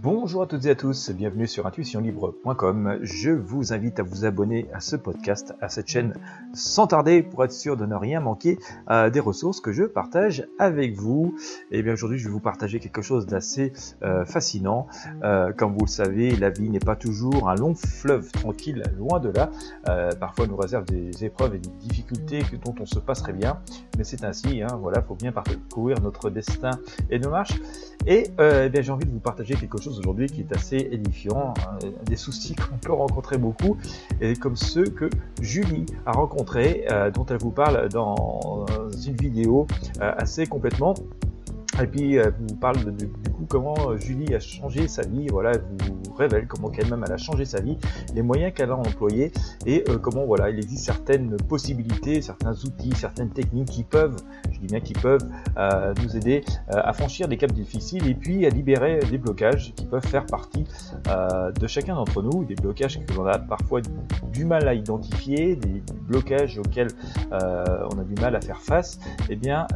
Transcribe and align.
Bonjour 0.00 0.42
à 0.42 0.46
toutes 0.46 0.64
et 0.66 0.70
à 0.70 0.74
tous, 0.76 1.10
bienvenue 1.10 1.48
sur 1.48 1.66
intuitionlibre.com. 1.66 2.98
Je 3.02 3.30
vous 3.30 3.72
invite 3.72 3.98
à 3.98 4.04
vous 4.04 4.24
abonner 4.24 4.68
à 4.72 4.78
ce 4.78 4.94
podcast, 4.94 5.54
à 5.60 5.68
cette 5.68 5.88
chaîne 5.88 6.14
sans 6.54 6.86
tarder 6.86 7.24
pour 7.24 7.44
être 7.44 7.50
sûr 7.50 7.76
de 7.76 7.84
ne 7.84 7.96
rien 7.96 8.20
manquer 8.20 8.60
euh, 8.90 9.10
des 9.10 9.18
ressources 9.18 9.60
que 9.60 9.72
je 9.72 9.82
partage 9.82 10.46
avec 10.60 10.94
vous. 10.94 11.34
Et 11.72 11.82
bien 11.82 11.94
aujourd'hui, 11.94 12.16
je 12.16 12.26
vais 12.26 12.30
vous 12.30 12.38
partager 12.38 12.78
quelque 12.78 13.02
chose 13.02 13.26
d'assez 13.26 13.72
euh, 14.04 14.24
fascinant. 14.24 14.86
Euh, 15.24 15.52
comme 15.52 15.72
vous 15.72 15.86
le 15.86 15.90
savez, 15.90 16.36
la 16.36 16.50
vie 16.50 16.70
n'est 16.70 16.78
pas 16.78 16.94
toujours 16.94 17.48
un 17.48 17.56
long 17.56 17.74
fleuve 17.74 18.30
tranquille, 18.30 18.84
loin 18.96 19.18
de 19.18 19.30
là. 19.30 19.50
parfois, 20.20 20.46
nous 20.46 20.56
réserve 20.56 20.84
des 20.84 21.24
épreuves 21.24 21.56
et 21.56 21.58
des 21.58 21.70
difficultés 21.80 22.44
dont 22.64 22.74
on 22.78 22.86
se 22.86 23.00
passerait 23.00 23.32
bien, 23.32 23.58
mais 23.96 24.04
c'est 24.04 24.22
ainsi. 24.22 24.62
Hein, 24.62 24.78
voilà, 24.80 25.02
faut 25.02 25.16
bien 25.16 25.32
parcourir 25.32 26.00
notre 26.00 26.30
destin 26.30 26.70
et 27.10 27.18
nos 27.18 27.30
marches. 27.30 27.60
Et 28.06 28.30
eh 28.38 28.68
bien, 28.68 28.80
j'ai 28.80 28.92
envie 28.92 29.06
de 29.06 29.10
vous 29.10 29.18
partager 29.18 29.54
quelque 29.56 29.80
chose 29.80 29.87
aujourd'hui 29.88 30.26
qui 30.26 30.40
est 30.40 30.52
assez 30.52 30.88
édifiant, 30.90 31.54
hein, 31.58 31.78
des 32.04 32.16
soucis 32.16 32.54
qu'on 32.56 32.76
peut 32.76 32.92
rencontrer 32.92 33.38
beaucoup, 33.38 33.76
et 34.20 34.34
comme 34.34 34.56
ceux 34.56 34.84
que 34.84 35.08
Julie 35.40 35.86
a 36.06 36.12
rencontrés, 36.12 36.86
euh, 36.90 37.10
dont 37.10 37.26
elle 37.26 37.38
vous 37.38 37.50
parle 37.50 37.88
dans 37.88 38.66
une 39.06 39.16
vidéo 39.16 39.66
euh, 40.00 40.12
assez 40.16 40.46
complètement. 40.46 40.94
Et 41.80 41.86
puis, 41.86 42.16
elle 42.16 42.34
vous 42.48 42.56
parle 42.56 42.84
de, 42.84 42.90
du 42.90 43.27
comment 43.46 43.96
Julie 43.96 44.34
a 44.34 44.40
changé 44.40 44.88
sa 44.88 45.02
vie. 45.02 45.28
Voilà, 45.28 45.52
elle 45.52 45.62
vous 45.86 46.14
révèle 46.14 46.46
comment 46.46 46.70
elle-même 46.78 47.04
elle 47.06 47.12
a 47.12 47.16
changé 47.16 47.44
sa 47.44 47.60
vie, 47.60 47.78
les 48.14 48.22
moyens 48.22 48.52
qu'elle 48.54 48.70
a 48.70 48.76
employés 48.76 49.32
et 49.66 49.84
euh, 49.88 49.98
comment 49.98 50.24
voilà, 50.24 50.50
il 50.50 50.58
existe 50.58 50.84
certaines 50.84 51.36
possibilités, 51.36 52.22
certains 52.22 52.54
outils, 52.64 52.92
certaines 52.94 53.30
techniques 53.30 53.70
qui 53.70 53.84
peuvent 53.84 54.16
je 54.58 54.66
dis 54.66 54.72
bien 54.72 54.80
qui 54.80 54.92
peuvent 54.92 55.26
euh, 55.56 55.94
nous 56.02 56.16
aider 56.16 56.44
euh, 56.74 56.80
à 56.82 56.92
franchir 56.92 57.28
des 57.28 57.36
caps 57.36 57.54
difficiles 57.54 58.06
et 58.08 58.14
puis 58.14 58.44
à 58.46 58.50
libérer 58.50 58.98
des 59.10 59.18
blocages 59.18 59.72
qui 59.76 59.86
peuvent 59.86 60.06
faire 60.06 60.26
partie 60.26 60.64
euh, 61.08 61.52
de 61.52 61.66
chacun 61.66 61.94
d'entre 61.94 62.22
nous, 62.22 62.44
des 62.44 62.54
blocages 62.54 63.04
que 63.04 63.14
l'on 63.14 63.26
a 63.26 63.38
parfois 63.38 63.80
du 64.32 64.44
mal 64.44 64.66
à 64.66 64.74
identifier, 64.74 65.56
des 65.56 65.82
blocages 66.02 66.58
auxquels 66.58 66.88
on 67.30 67.98
a 67.98 68.04
du 68.04 68.20
mal 68.20 68.34
à 68.36 68.40
faire 68.40 68.60
face. 68.60 68.98
Et 69.28 69.32
eh 69.32 69.36
bien 69.36 69.66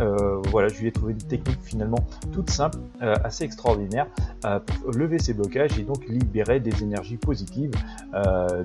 voilà, 0.51 0.69
je 0.69 0.81
lui 0.81 0.89
ai 0.89 0.93
trouvé 0.93 1.13
une 1.13 1.19
technique 1.19 1.61
finalement 1.63 1.99
toute 2.33 2.51
simple, 2.51 2.79
assez 3.01 3.45
extraordinaire 3.53 4.07
pour 4.41 4.93
lever 4.93 5.19
ces 5.19 5.35
blocages 5.35 5.79
et 5.79 5.83
donc 5.83 6.07
libérer 6.09 6.61
des 6.61 6.83
énergies 6.83 7.17
positives 7.17 7.73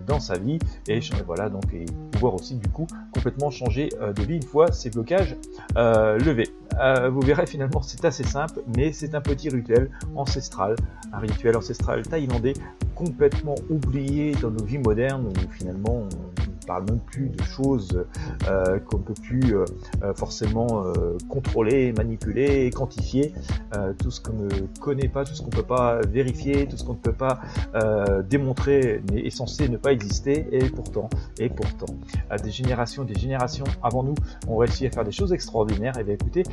dans 0.08 0.20
sa 0.20 0.38
vie 0.38 0.60
et 0.88 1.00
voilà 1.26 1.50
donc 1.50 1.64
pouvoir 2.12 2.34
aussi 2.34 2.56
du 2.56 2.68
coup 2.70 2.88
complètement 3.12 3.52
changer 3.52 3.90
de 3.90 4.22
vie 4.24 4.38
une 4.38 4.44
fois 4.44 4.72
ces 4.72 4.90
blocages 4.90 5.36
euh. 5.76 6.18
Euh, 6.80 7.10
vous 7.10 7.22
verrez 7.22 7.48
finalement 7.48 7.82
c'est 7.82 8.06
assez 8.06 8.24
simple, 8.24 8.62
mais 8.76 8.92
c'est 8.92 9.16
un 9.16 9.22
petit 9.22 9.50
rituel 9.50 9.90
ancestral, 10.16 10.76
un 11.12 11.20
rituel 11.20 11.58
ancestral 11.58 12.04
thaïlandais 12.04 12.54
complètement 12.96 13.56
oublié 13.70 14.34
dans 14.42 14.52
nos 14.52 14.64
vies 14.64 14.78
modernes 14.78 15.28
où 15.28 15.52
finalement 15.52 16.08
parle 16.68 16.84
même 16.86 17.00
plus 17.00 17.30
de 17.30 17.42
choses 17.44 18.06
euh, 18.48 18.80
qu'on 18.80 19.00
peut 19.00 19.14
plus 19.14 19.56
euh, 19.56 19.66
euh, 20.04 20.14
forcément 20.14 20.84
contrôler, 21.30 21.94
manipuler, 21.94 22.70
quantifier. 22.72 23.34
tout 24.00 24.12
ce 24.12 24.20
qu'on 24.20 24.34
ne 24.34 24.50
connaît 24.82 25.08
pas, 25.08 25.24
tout 25.24 25.34
ce 25.34 25.42
qu'on 25.42 25.50
ne 25.50 25.56
peut 25.56 25.64
pas 25.64 26.02
vérifier, 26.02 26.68
tout 26.68 26.78
ce 26.78 26.84
qu'on 26.84 26.94
ne 26.94 26.98
peut 26.98 27.14
pas 27.14 27.40
démontrer 28.30 29.02
est 29.14 29.30
censé 29.30 29.70
ne 29.70 29.78
pas 29.78 29.94
exister. 29.94 30.48
Et 30.52 30.70
pourtant, 30.70 31.10
et 31.40 31.50
pourtant, 31.50 31.94
à 32.30 32.38
des 32.38 32.52
générations, 32.52 33.04
des 33.04 33.16
générations 33.16 33.66
avant 33.82 34.04
nous 34.04 34.16
ont 34.48 34.58
réussi 34.58 34.86
à 34.86 34.92
faire 34.92 35.06
des 35.06 35.12
choses 35.12 35.32
extraordinaires. 35.32 35.98
Et 35.98 36.04
bien 36.04 36.16
écoutez, 36.16 36.44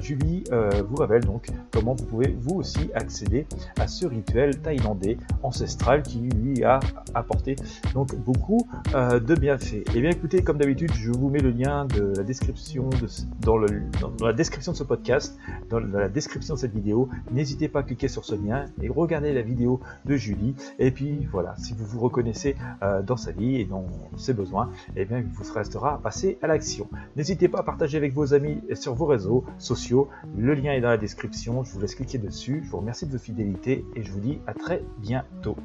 Julie 0.00 0.44
vous 0.88 0.96
révèle 0.96 1.24
donc 1.24 1.48
comment 1.72 1.94
vous 1.94 2.04
pouvez 2.04 2.36
vous 2.38 2.56
aussi 2.56 2.90
accéder 2.94 3.46
à 3.78 3.88
ce 3.88 4.06
rituel 4.06 4.60
thaïlandais 4.60 5.16
ancestral 5.42 6.02
qui 6.02 6.18
lui 6.18 6.64
a 6.64 6.78
apporté 7.14 7.56
donc 7.94 8.14
beaucoup 8.16 8.68
de 8.94 9.34
bien 9.34 9.55
fait. 9.58 9.78
Et 9.78 9.84
eh 9.94 10.00
bien 10.00 10.10
écoutez, 10.10 10.42
comme 10.42 10.58
d'habitude, 10.58 10.92
je 10.94 11.10
vous 11.10 11.30
mets 11.30 11.40
le 11.40 11.50
lien 11.50 11.84
de 11.86 12.12
la 12.16 12.22
description 12.22 12.88
de, 12.88 13.08
dans, 13.40 13.58
la 13.58 14.32
description 14.32 14.72
de 14.72 14.76
ce 14.76 14.84
podcast, 14.84 15.38
dans, 15.70 15.78
la 15.78 16.08
description 16.08 16.54
de 16.54 16.58
cette 16.58 16.74
vidéo. 16.74 17.08
N'hésitez 17.30 17.68
pas 17.68 17.80
à 17.80 17.82
cliquer 17.82 18.08
sur 18.08 18.24
ce 18.24 18.34
lien 18.34 18.66
et 18.82 18.88
regardez 18.88 19.32
la 19.32 19.42
vidéo 19.42 19.80
de 20.04 20.16
Julie. 20.16 20.54
Et 20.78 20.90
puis 20.90 21.26
voilà, 21.30 21.54
si 21.58 21.74
vous 21.74 21.84
vous 21.86 22.00
reconnaissez 22.00 22.56
euh, 22.82 23.02
dans 23.02 23.16
sa 23.16 23.32
vie 23.32 23.56
et 23.56 23.64
dans 23.64 23.86
ses 24.16 24.34
besoins, 24.34 24.70
eh 24.96 25.04
bien 25.04 25.18
il 25.18 25.24
vous 25.24 25.52
restera 25.52 25.94
à 25.94 25.98
passer 25.98 26.38
à 26.42 26.46
l'action. 26.46 26.88
N'hésitez 27.16 27.48
pas 27.48 27.60
à 27.60 27.62
partager 27.62 27.96
avec 27.96 28.12
vos 28.14 28.34
amis 28.34 28.60
sur 28.74 28.94
vos 28.94 29.06
réseaux 29.06 29.44
sociaux. 29.58 30.08
Le 30.36 30.54
lien 30.54 30.72
est 30.72 30.80
dans 30.80 30.88
la 30.88 30.98
description. 30.98 31.64
Je 31.64 31.72
vous 31.72 31.80
laisse 31.80 31.94
cliquer 31.94 32.18
dessus. 32.18 32.62
Je 32.64 32.70
vous 32.70 32.78
remercie 32.78 33.06
de 33.06 33.12
votre 33.12 33.24
fidélité 33.24 33.84
et 33.94 34.02
je 34.02 34.10
vous 34.10 34.20
dis 34.20 34.38
à 34.46 34.54
très 34.54 34.82
bientôt. 34.98 35.56